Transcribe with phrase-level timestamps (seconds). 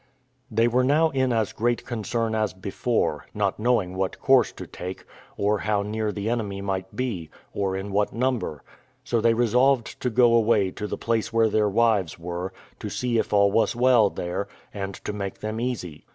[0.49, 5.05] They were now in as great concern as before, not knowing what course to take,
[5.37, 8.63] or how near the enemy might be, or in what number;
[9.03, 13.19] so they resolved to go away to the place where their wives were, to see
[13.19, 16.07] if all was well there, and to make them easy.